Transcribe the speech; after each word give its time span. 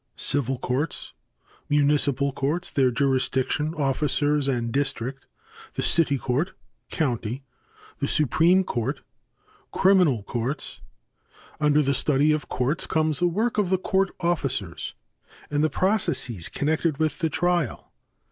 1. 0.15 0.17
Civil 0.17 0.57
Courts. 0.57 1.13
A. 1.69 1.73
Municipal 1.75 2.31
Courts. 2.33 2.71
Their 2.71 2.89
jurisdiction, 2.89 3.75
officers 3.75 4.47
and 4.47 4.71
district. 4.71 5.27
B. 5.27 5.73
The 5.75 5.81
City 5.83 6.17
Court 6.17 6.53
(county). 6.89 7.31
C. 7.43 7.43
The 7.99 8.07
Supreme 8.07 8.63
Court. 8.63 8.95
2. 8.95 9.01
Criminal 9.73 10.23
Courts. 10.23 10.81
Under 11.59 11.83
the 11.83 11.93
study 11.93 12.31
of 12.31 12.49
courts 12.49 12.87
comes 12.87 13.19
the 13.19 13.27
work 13.27 13.59
of 13.59 13.69
the 13.69 13.77
court 13.77 14.09
officers 14.21 14.95
and 15.51 15.63
the 15.63 15.69
processes 15.69 16.49
connected 16.49 16.97
with 16.97 17.19
the 17.19 17.29
trial. 17.29 17.91